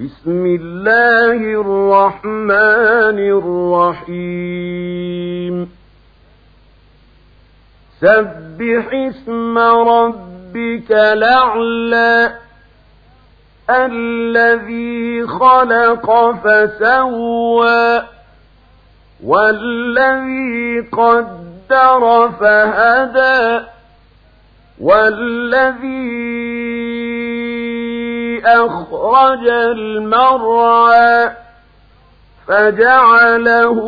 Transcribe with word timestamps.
بسم 0.00 0.46
الله 0.46 1.36
الرحمن 1.60 3.18
الرحيم. 4.08 5.68
سبح 8.00 8.88
اسم 8.92 9.58
ربك 9.58 10.92
الأعلى 10.92 12.32
الذي 13.70 15.26
خلق 15.26 16.30
فسوى 16.44 18.02
والذي 19.24 20.80
قدر 20.92 22.30
فهدى 22.40 23.64
والذي 24.80 26.32
أخرج 28.44 29.48
المرعى 29.48 31.30
فجعله 32.48 33.78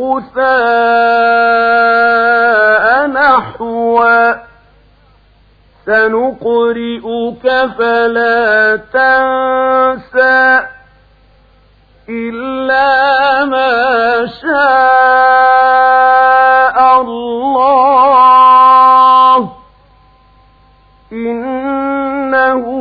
غثاء 0.00 1.46
نحوا. 3.06 4.34
سنقرئك 5.86 7.44
فلا 7.78 8.76
تنسى 8.76 10.66
إلا 12.08 13.44
ما 13.44 14.26
شاء 14.42 15.36
الله. 17.00 18.16
إنه 21.12 22.75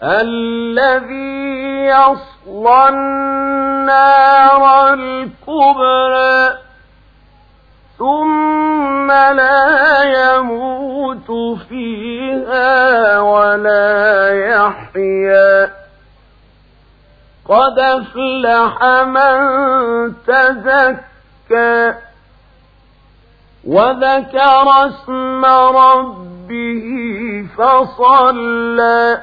الذي 0.04 1.86
يصلى 1.86 2.90
النار 2.90 4.94
الكبرى 4.94 6.58
ثم 7.98 9.12
لا 9.12 10.04
يموت 10.04 11.32
فيها 11.70 13.20
ولا 13.20 14.30
يحيا. 14.48 15.72
قد 17.50 17.80
أفلح 17.80 18.84
من 19.04 20.14
تزكى. 20.28 21.94
وذكر 23.66 24.88
اسم 24.88 25.46
ربه 25.46 26.86
فصلى 27.58 29.22